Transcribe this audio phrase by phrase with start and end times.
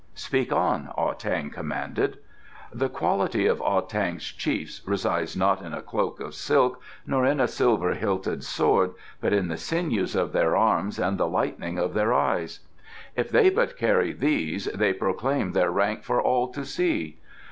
[0.15, 2.17] "Speak on," Ah tang commanded.
[2.73, 7.39] "The quality of Ah tang's chiefs resides not in a cloak of silk nor in
[7.39, 11.93] a silver hilted sword, but in the sinews of their arms and the lightning of
[11.93, 12.61] their eyes.
[13.15, 17.19] If they but carry these they proclaim their rank for all to see.